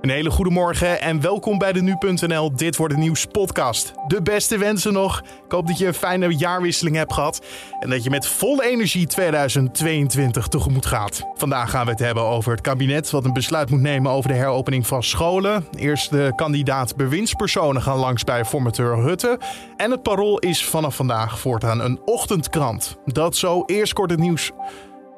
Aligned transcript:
Een 0.00 0.10
hele 0.10 0.30
goede 0.30 0.50
morgen 0.50 1.00
en 1.00 1.20
welkom 1.20 1.58
bij 1.58 1.72
de 1.72 1.82
Nu.nl 1.82 2.56
Dit 2.56 2.76
Wordt 2.76 2.94
Het 2.94 3.02
Nieuws 3.02 3.26
podcast. 3.26 3.92
De 4.06 4.22
beste 4.22 4.58
wensen 4.58 4.92
nog. 4.92 5.20
Ik 5.20 5.52
hoop 5.52 5.66
dat 5.66 5.78
je 5.78 5.86
een 5.86 5.94
fijne 5.94 6.36
jaarwisseling 6.36 6.96
hebt 6.96 7.12
gehad 7.12 7.44
en 7.80 7.90
dat 7.90 8.04
je 8.04 8.10
met 8.10 8.26
volle 8.26 8.64
energie 8.64 9.06
2022 9.06 10.48
tegemoet 10.48 10.86
gaat. 10.86 11.22
Vandaag 11.34 11.70
gaan 11.70 11.84
we 11.84 11.90
het 11.90 12.00
hebben 12.00 12.22
over 12.22 12.52
het 12.52 12.60
kabinet 12.60 13.10
wat 13.10 13.24
een 13.24 13.32
besluit 13.32 13.70
moet 13.70 13.80
nemen 13.80 14.12
over 14.12 14.30
de 14.30 14.36
heropening 14.36 14.86
van 14.86 15.02
scholen. 15.02 15.64
Eerst 15.76 16.10
de 16.10 16.32
kandidaat 16.36 16.96
bewindspersonen 16.96 17.82
gaan 17.82 17.98
langs 17.98 18.24
bij 18.24 18.44
formateur 18.44 19.00
Rutte. 19.00 19.38
En 19.76 19.90
het 19.90 20.02
parool 20.02 20.38
is 20.38 20.64
vanaf 20.64 20.96
vandaag 20.96 21.38
voortaan 21.38 21.80
een 21.80 22.00
ochtendkrant. 22.04 22.96
Dat 23.04 23.36
zo, 23.36 23.62
eerst 23.66 23.92
kort 23.92 24.10
het 24.10 24.20
nieuws 24.20 24.52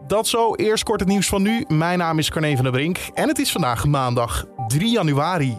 dat 0.06 0.26
zo, 0.26 0.54
eerst 0.54 0.84
kort 0.84 1.00
het 1.00 1.08
nieuws 1.08 1.28
van 1.28 1.42
nu. 1.42 1.64
Mijn 1.68 1.98
naam 1.98 2.18
is 2.18 2.30
Carne 2.30 2.54
van 2.54 2.64
der 2.64 2.72
Brink 2.72 2.98
en 3.14 3.28
het 3.28 3.38
is 3.38 3.52
vandaag 3.52 3.84
maandag 3.84 4.44
3 4.66 4.90
januari. 4.90 5.56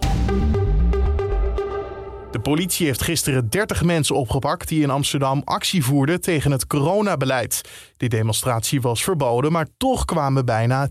De 2.31 2.39
politie 2.39 2.85
heeft 2.85 3.01
gisteren 3.01 3.49
30 3.49 3.83
mensen 3.83 4.15
opgepakt 4.15 4.67
die 4.67 4.81
in 4.81 4.89
Amsterdam 4.89 5.41
actie 5.45 5.83
voerden 5.83 6.21
tegen 6.21 6.51
het 6.51 6.67
coronabeleid. 6.67 7.61
Die 7.97 8.09
demonstratie 8.09 8.81
was 8.81 9.03
verboden, 9.03 9.51
maar 9.51 9.67
toch 9.77 10.05
kwamen 10.05 10.45
bijna 10.45 10.89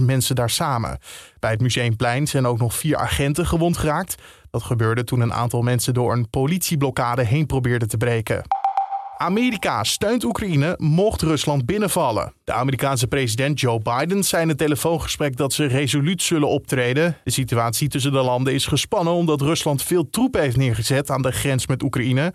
10.000 0.00 0.04
mensen 0.04 0.34
daar 0.34 0.50
samen. 0.50 0.98
Bij 1.38 1.50
het 1.50 1.60
Museumplein 1.60 2.26
zijn 2.26 2.46
ook 2.46 2.58
nog 2.58 2.74
vier 2.74 2.96
agenten 2.96 3.46
gewond 3.46 3.76
geraakt. 3.76 4.22
Dat 4.50 4.62
gebeurde 4.62 5.04
toen 5.04 5.20
een 5.20 5.32
aantal 5.32 5.62
mensen 5.62 5.94
door 5.94 6.12
een 6.12 6.30
politieblokkade 6.30 7.24
heen 7.24 7.46
probeerden 7.46 7.88
te 7.88 7.96
breken. 7.96 8.42
Amerika 9.20 9.84
steunt 9.84 10.24
Oekraïne 10.24 10.74
mocht 10.78 11.22
Rusland 11.22 11.66
binnenvallen. 11.66 12.32
De 12.44 12.52
Amerikaanse 12.52 13.06
president 13.06 13.60
Joe 13.60 13.80
Biden 13.80 14.24
zei 14.24 14.42
in 14.42 14.48
het 14.48 14.58
telefoongesprek 14.58 15.36
dat 15.36 15.52
ze 15.52 15.66
resoluut 15.66 16.22
zullen 16.22 16.48
optreden. 16.48 17.16
De 17.24 17.30
situatie 17.30 17.88
tussen 17.88 18.12
de 18.12 18.22
landen 18.22 18.54
is 18.54 18.66
gespannen 18.66 19.12
omdat 19.12 19.40
Rusland 19.40 19.82
veel 19.82 20.10
troepen 20.10 20.40
heeft 20.40 20.56
neergezet 20.56 21.10
aan 21.10 21.22
de 21.22 21.32
grens 21.32 21.66
met 21.66 21.82
Oekraïne. 21.82 22.32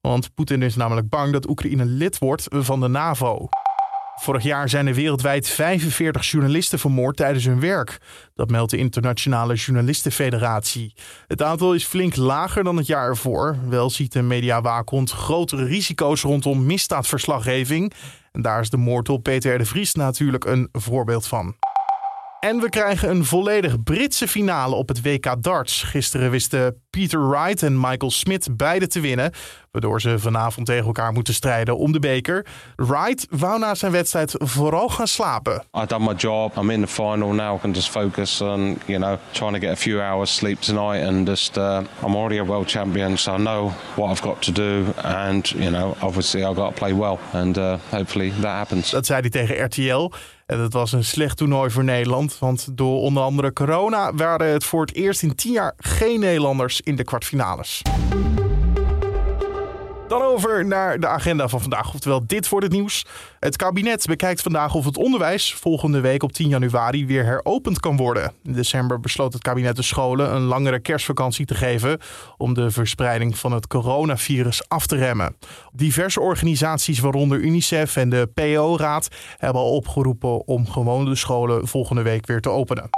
Want 0.00 0.34
Poetin 0.34 0.62
is 0.62 0.76
namelijk 0.76 1.08
bang 1.08 1.32
dat 1.32 1.48
Oekraïne 1.48 1.84
lid 1.84 2.18
wordt 2.18 2.46
van 2.50 2.80
de 2.80 2.88
NAVO. 2.88 3.48
Vorig 4.14 4.42
jaar 4.42 4.68
zijn 4.68 4.86
er 4.86 4.94
wereldwijd 4.94 5.48
45 5.48 6.30
journalisten 6.30 6.78
vermoord 6.78 7.16
tijdens 7.16 7.44
hun 7.44 7.60
werk. 7.60 7.98
Dat 8.34 8.50
meldt 8.50 8.70
de 8.70 8.76
Internationale 8.76 9.54
Journalistenfederatie. 9.54 10.94
Het 11.26 11.42
aantal 11.42 11.74
is 11.74 11.84
flink 11.84 12.16
lager 12.16 12.64
dan 12.64 12.76
het 12.76 12.86
jaar 12.86 13.08
ervoor. 13.08 13.56
Wel 13.68 13.90
ziet 13.90 14.12
de 14.12 14.22
mediawaakhond 14.22 15.10
grotere 15.10 15.64
risico's 15.64 16.22
rondom 16.22 16.66
misdaadverslaggeving. 16.66 17.92
En 18.32 18.42
daar 18.42 18.60
is 18.60 18.70
de 18.70 18.76
moord 18.76 19.08
op 19.08 19.22
Peter 19.22 19.58
de 19.58 19.64
Vries 19.64 19.94
natuurlijk 19.94 20.44
een 20.44 20.68
voorbeeld 20.72 21.26
van. 21.26 21.54
En 22.44 22.60
we 22.60 22.68
krijgen 22.68 23.10
een 23.10 23.24
volledig 23.24 23.82
Britse 23.82 24.28
finale 24.28 24.74
op 24.74 24.88
het 24.88 25.02
WK 25.02 25.42
darts. 25.42 25.82
Gisteren 25.82 26.30
wisten 26.30 26.82
Peter 26.90 27.28
Wright 27.28 27.62
en 27.62 27.80
Michael 27.80 28.10
Smith 28.10 28.56
beide 28.56 28.86
te 28.86 29.00
winnen, 29.00 29.32
waardoor 29.72 30.00
ze 30.00 30.18
vanavond 30.18 30.66
tegen 30.66 30.86
elkaar 30.86 31.12
moeten 31.12 31.34
strijden 31.34 31.76
om 31.76 31.92
de 31.92 31.98
beker. 31.98 32.46
Wright 32.76 33.26
wou 33.30 33.58
na 33.58 33.74
zijn 33.74 33.92
wedstrijd 33.92 34.34
vooral 34.38 34.88
gaan 34.88 35.06
slapen. 35.06 35.64
I've 35.72 35.86
done 35.86 36.04
my 36.04 36.14
job. 36.14 36.56
I'm 36.56 36.70
in 36.70 36.80
the 36.80 36.86
final 36.86 37.32
now. 37.32 37.56
I 37.56 37.60
can 37.60 37.70
just 37.70 37.88
focus 37.88 38.40
on, 38.40 38.78
you 38.86 38.98
know, 38.98 39.18
trying 39.30 39.52
to 39.52 39.58
get 39.58 39.70
a 39.70 39.76
few 39.76 40.00
hours 40.00 40.34
sleep 40.34 40.60
tonight 40.60 41.06
and 41.06 41.28
just 41.28 41.56
uh, 41.56 41.80
I'm 42.06 42.14
already 42.14 42.38
a 42.38 42.44
world 42.44 42.68
champion, 42.68 43.18
so 43.18 43.34
I 43.34 43.36
know 43.36 43.72
what 43.94 44.10
I've 44.10 44.22
got 44.22 44.42
to 44.42 44.52
do 44.52 44.84
and, 45.02 45.48
you 45.48 45.70
know, 45.70 45.94
obviously 46.00 46.44
I've 46.44 46.56
got 46.56 46.68
to 46.68 46.84
play 46.84 46.94
well 46.94 47.18
and 47.32 47.56
uh, 47.56 47.76
hopefully 47.90 48.32
that 48.40 48.56
happens. 48.56 48.90
Dat 48.90 49.06
zei 49.06 49.20
hij 49.20 49.30
tegen 49.30 49.64
RTL. 49.64 50.10
En 50.46 50.60
het 50.60 50.72
was 50.72 50.92
een 50.92 51.04
slecht 51.04 51.36
toernooi 51.36 51.70
voor 51.70 51.84
Nederland, 51.84 52.38
want 52.38 52.68
door 52.72 53.00
onder 53.00 53.22
andere 53.22 53.52
corona 53.52 54.14
waren 54.14 54.46
het 54.46 54.64
voor 54.64 54.80
het 54.80 54.94
eerst 54.94 55.22
in 55.22 55.34
tien 55.34 55.52
jaar 55.52 55.74
geen 55.76 56.20
Nederlanders 56.20 56.80
in 56.80 56.96
de 56.96 57.04
kwartfinales. 57.04 57.82
Dan 60.12 60.22
over 60.22 60.66
naar 60.66 61.00
de 61.00 61.06
agenda 61.06 61.48
van 61.48 61.60
vandaag, 61.60 61.94
oftewel 61.94 62.26
dit 62.26 62.48
voor 62.48 62.62
het 62.62 62.72
nieuws. 62.72 63.06
Het 63.40 63.56
kabinet 63.56 64.06
bekijkt 64.06 64.42
vandaag 64.42 64.74
of 64.74 64.84
het 64.84 64.96
onderwijs 64.96 65.54
volgende 65.54 66.00
week 66.00 66.22
op 66.22 66.32
10 66.32 66.48
januari 66.48 67.06
weer 67.06 67.24
heropend 67.24 67.80
kan 67.80 67.96
worden. 67.96 68.32
In 68.42 68.52
december 68.52 69.00
besloot 69.00 69.32
het 69.32 69.42
kabinet 69.42 69.76
de 69.76 69.82
scholen 69.82 70.34
een 70.34 70.42
langere 70.42 70.80
kerstvakantie 70.80 71.46
te 71.46 71.54
geven 71.54 71.98
om 72.36 72.54
de 72.54 72.70
verspreiding 72.70 73.38
van 73.38 73.52
het 73.52 73.66
coronavirus 73.66 74.68
af 74.68 74.86
te 74.86 74.96
remmen. 74.96 75.36
Diverse 75.72 76.20
organisaties, 76.20 76.98
waaronder 76.98 77.38
UNICEF 77.38 77.96
en 77.96 78.08
de 78.08 78.30
PO-raad, 78.34 79.08
hebben 79.36 79.62
al 79.62 79.74
opgeroepen 79.74 80.46
om 80.46 80.70
gewoon 80.70 81.04
de 81.04 81.16
scholen 81.16 81.68
volgende 81.68 82.02
week 82.02 82.26
weer 82.26 82.40
te 82.40 82.50
openen. 82.50 82.90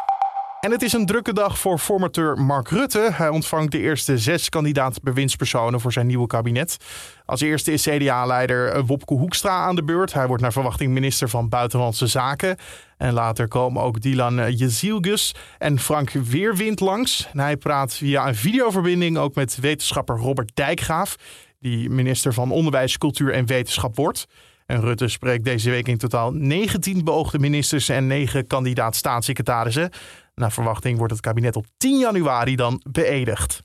En 0.64 0.70
het 0.70 0.82
is 0.82 0.92
een 0.92 1.06
drukke 1.06 1.32
dag 1.32 1.58
voor 1.58 1.78
formateur 1.78 2.38
Mark 2.38 2.68
Rutte. 2.68 3.08
Hij 3.12 3.28
ontvangt 3.28 3.72
de 3.72 3.78
eerste 3.78 4.18
zes 4.18 4.48
kandidaat 4.48 5.02
bewindspersonen 5.02 5.80
voor 5.80 5.92
zijn 5.92 6.06
nieuwe 6.06 6.26
kabinet. 6.26 6.76
Als 7.24 7.40
eerste 7.40 7.72
is 7.72 7.82
CDA-leider 7.82 8.84
Wopke 8.84 9.14
Hoekstra 9.14 9.64
aan 9.64 9.74
de 9.74 9.84
beurt. 9.84 10.12
Hij 10.12 10.26
wordt 10.26 10.42
naar 10.42 10.52
verwachting 10.52 10.92
minister 10.92 11.28
van 11.28 11.48
Buitenlandse 11.48 12.06
Zaken. 12.06 12.56
En 12.96 13.12
later 13.12 13.48
komen 13.48 13.82
ook 13.82 14.00
Dylan 14.00 14.52
Jezielgus 14.52 15.34
en 15.58 15.78
Frank 15.78 16.10
Weerwind 16.10 16.80
langs. 16.80 17.28
En 17.32 17.38
hij 17.38 17.56
praat 17.56 17.94
via 17.94 18.28
een 18.28 18.34
videoverbinding 18.34 19.18
ook 19.18 19.34
met 19.34 19.58
wetenschapper 19.60 20.16
Robert 20.16 20.50
Dijkgraaf... 20.54 21.16
die 21.60 21.90
minister 21.90 22.32
van 22.34 22.50
Onderwijs, 22.50 22.98
Cultuur 22.98 23.32
en 23.32 23.46
Wetenschap 23.46 23.96
wordt... 23.96 24.26
En 24.66 24.80
Rutte 24.80 25.08
spreekt 25.08 25.44
deze 25.44 25.70
week 25.70 25.88
in 25.88 25.98
totaal 25.98 26.32
19 26.32 27.04
beoogde 27.04 27.38
ministers 27.38 27.88
en 27.88 28.06
9 28.06 28.46
kandidaat 28.46 28.96
staatssecretarissen. 28.96 29.90
Naar 30.34 30.52
verwachting 30.52 30.98
wordt 30.98 31.12
het 31.12 31.22
kabinet 31.22 31.56
op 31.56 31.66
10 31.76 31.98
januari 31.98 32.56
dan 32.56 32.82
beëdigd. 32.90 33.60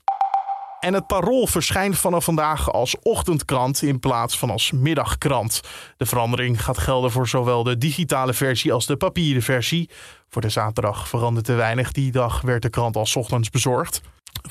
En 0.80 0.94
het 0.94 1.06
parool 1.06 1.46
verschijnt 1.46 1.98
vanaf 1.98 2.24
vandaag 2.24 2.72
als 2.72 2.96
ochtendkrant 3.02 3.82
in 3.82 4.00
plaats 4.00 4.38
van 4.38 4.50
als 4.50 4.70
middagkrant. 4.72 5.60
De 5.96 6.06
verandering 6.06 6.64
gaat 6.64 6.78
gelden 6.78 7.10
voor 7.10 7.28
zowel 7.28 7.62
de 7.62 7.78
digitale 7.78 8.32
versie 8.32 8.72
als 8.72 8.86
de 8.86 8.96
papieren 8.96 9.42
versie. 9.42 9.90
Voor 10.28 10.42
de 10.42 10.48
zaterdag 10.48 11.08
verandert 11.08 11.46
te 11.46 11.54
weinig. 11.54 11.92
Die 11.92 12.12
dag 12.12 12.40
werd 12.40 12.62
de 12.62 12.70
krant 12.70 12.96
als 12.96 13.16
ochtends 13.16 13.50
bezorgd. 13.50 14.00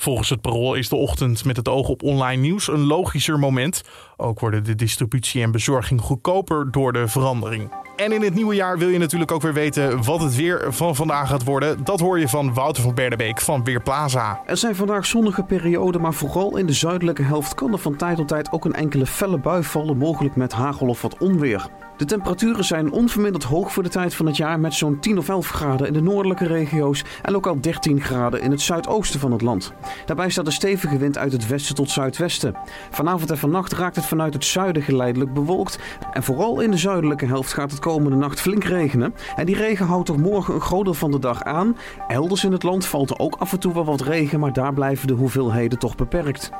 Volgens 0.00 0.28
het 0.28 0.40
parool 0.40 0.74
is 0.74 0.88
de 0.88 0.96
ochtend 0.96 1.44
met 1.44 1.56
het 1.56 1.68
oog 1.68 1.88
op 1.88 2.02
online 2.02 2.42
nieuws 2.42 2.68
een 2.68 2.86
logischer 2.86 3.38
moment. 3.38 3.82
Ook 4.16 4.40
worden 4.40 4.64
de 4.64 4.74
distributie 4.74 5.42
en 5.42 5.50
bezorging 5.50 6.00
goedkoper 6.00 6.70
door 6.70 6.92
de 6.92 7.08
verandering. 7.08 7.72
En 7.96 8.12
in 8.12 8.22
het 8.22 8.34
nieuwe 8.34 8.54
jaar 8.54 8.78
wil 8.78 8.88
je 8.88 8.98
natuurlijk 8.98 9.32
ook 9.32 9.42
weer 9.42 9.52
weten 9.52 10.04
wat 10.04 10.20
het 10.20 10.36
weer 10.36 10.66
van 10.68 10.96
vandaag 10.96 11.28
gaat 11.28 11.44
worden. 11.44 11.84
Dat 11.84 12.00
hoor 12.00 12.18
je 12.18 12.28
van 12.28 12.54
Wouter 12.54 12.82
van 12.82 12.94
Bernebeek 12.94 13.40
van 13.40 13.64
Weerplaza. 13.64 14.42
Er 14.46 14.56
zijn 14.56 14.76
vandaag 14.76 15.06
zonnige 15.06 15.42
perioden, 15.42 16.00
maar 16.00 16.14
vooral 16.14 16.56
in 16.56 16.66
de 16.66 16.72
zuidelijke 16.72 17.22
helft 17.22 17.54
kan 17.54 17.72
er 17.72 17.78
van 17.78 17.96
tijd 17.96 18.16
tot 18.16 18.28
tijd 18.28 18.52
ook 18.52 18.64
een 18.64 18.74
enkele 18.74 19.06
felle 19.06 19.38
bui 19.38 19.62
vallen, 19.62 19.96
mogelijk 19.96 20.36
met 20.36 20.52
hagel 20.52 20.88
of 20.88 21.02
wat 21.02 21.18
onweer. 21.18 21.68
De 22.00 22.06
temperaturen 22.06 22.64
zijn 22.64 22.92
onverminderd 22.92 23.44
hoog 23.44 23.72
voor 23.72 23.82
de 23.82 23.88
tijd 23.88 24.14
van 24.14 24.26
het 24.26 24.36
jaar 24.36 24.60
met 24.60 24.74
zo'n 24.74 24.98
10 24.98 25.18
of 25.18 25.28
11 25.28 25.48
graden 25.48 25.86
in 25.86 25.92
de 25.92 26.02
noordelijke 26.02 26.46
regio's 26.46 27.04
en 27.22 27.32
lokaal 27.32 27.60
13 27.60 28.00
graden 28.00 28.40
in 28.40 28.50
het 28.50 28.60
zuidoosten 28.60 29.20
van 29.20 29.32
het 29.32 29.42
land. 29.42 29.72
Daarbij 30.06 30.30
staat 30.30 30.46
een 30.46 30.52
stevige 30.52 30.98
wind 30.98 31.18
uit 31.18 31.32
het 31.32 31.46
westen 31.46 31.74
tot 31.74 31.90
zuidwesten. 31.90 32.54
Vanavond 32.90 33.30
en 33.30 33.38
vannacht 33.38 33.72
raakt 33.72 33.96
het 33.96 34.04
vanuit 34.04 34.34
het 34.34 34.44
zuiden 34.44 34.82
geleidelijk 34.82 35.32
bewolkt 35.32 35.78
en 36.12 36.22
vooral 36.22 36.60
in 36.60 36.70
de 36.70 36.76
zuidelijke 36.76 37.26
helft 37.26 37.52
gaat 37.52 37.70
het 37.70 37.80
komende 37.80 38.16
nacht 38.16 38.40
flink 38.40 38.64
regenen. 38.64 39.14
En 39.36 39.46
die 39.46 39.56
regen 39.56 39.86
houdt 39.86 40.08
er 40.08 40.20
morgen 40.20 40.54
een 40.54 40.60
groot 40.60 40.84
deel 40.84 40.94
van 40.94 41.10
de 41.10 41.18
dag 41.18 41.42
aan. 41.42 41.76
Elders 42.08 42.44
in 42.44 42.52
het 42.52 42.62
land 42.62 42.86
valt 42.86 43.10
er 43.10 43.18
ook 43.18 43.36
af 43.38 43.52
en 43.52 43.60
toe 43.60 43.74
wel 43.74 43.84
wat 43.84 44.00
regen, 44.00 44.40
maar 44.40 44.52
daar 44.52 44.74
blijven 44.74 45.06
de 45.06 45.14
hoeveelheden 45.14 45.78
toch 45.78 45.96
beperkt. 45.96 46.50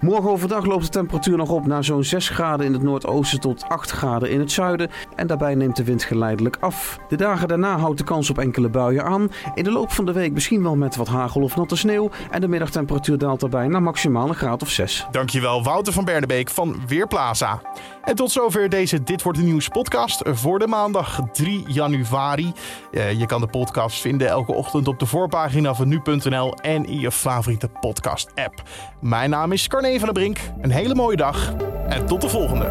Morgen 0.00 0.30
overdag 0.30 0.64
loopt 0.64 0.84
de 0.84 0.88
temperatuur 0.88 1.36
nog 1.36 1.50
op 1.50 1.66
naar 1.66 1.84
zo'n 1.84 2.04
6 2.04 2.28
graden 2.28 2.66
in 2.66 2.72
het 2.72 2.82
noordoosten 2.82 3.40
tot 3.40 3.64
8 3.68 3.90
graden 3.90 4.30
in 4.30 4.40
het 4.40 4.52
zuiden. 4.52 4.90
En 5.14 5.26
daarbij 5.26 5.54
neemt 5.54 5.76
de 5.76 5.84
wind 5.84 6.04
geleidelijk 6.04 6.56
af. 6.60 6.98
De 7.08 7.16
dagen 7.16 7.48
daarna 7.48 7.78
houdt 7.78 7.98
de 7.98 8.04
kans 8.04 8.30
op 8.30 8.38
enkele 8.38 8.68
buien 8.68 9.04
aan. 9.04 9.30
In 9.54 9.64
de 9.64 9.70
loop 9.72 9.92
van 9.92 10.06
de 10.06 10.12
week 10.12 10.32
misschien 10.32 10.62
wel 10.62 10.76
met 10.76 10.96
wat 10.96 11.08
hagel 11.08 11.42
of 11.42 11.56
natte 11.56 11.76
sneeuw. 11.76 12.10
En 12.30 12.40
de 12.40 12.48
middagtemperatuur 12.48 13.18
daalt 13.18 13.40
daarbij 13.40 13.68
naar 13.68 13.82
maximaal 13.82 14.28
een 14.28 14.34
graad 14.34 14.62
of 14.62 14.70
6. 14.70 15.06
Dankjewel 15.10 15.62
Wouter 15.62 15.92
van 15.92 16.04
Bernebeek 16.04 16.50
van 16.50 16.76
Weerplaza. 16.86 17.60
En 18.02 18.14
tot 18.14 18.30
zover 18.30 18.68
deze 18.68 19.02
Dit 19.02 19.22
Wordt 19.22 19.38
de 19.38 19.44
Nieuws 19.44 19.68
podcast 19.68 20.22
voor 20.24 20.58
de 20.58 20.66
maandag 20.66 21.20
3 21.32 21.64
januari. 21.66 22.52
Eh, 22.92 23.18
je 23.18 23.26
kan 23.26 23.40
de 23.40 23.46
podcast 23.46 24.00
vinden 24.00 24.28
elke 24.28 24.52
ochtend 24.52 24.88
op 24.88 24.98
de 24.98 25.06
voorpagina 25.06 25.74
van 25.74 25.88
nu.nl 25.88 26.54
en 26.54 26.84
in 26.84 27.00
je 27.00 27.12
favoriete 27.12 27.68
podcast 27.80 28.30
app. 28.34 28.62
Mijn 29.00 29.30
naam 29.30 29.52
is 29.52 29.68
Carne 29.68 29.85
van 29.94 30.04
der 30.04 30.12
Brink. 30.12 30.38
Een 30.60 30.70
hele 30.70 30.94
mooie 30.94 31.16
dag 31.16 31.54
en 31.88 32.06
tot 32.06 32.20
de 32.20 32.28
volgende. 32.28 32.64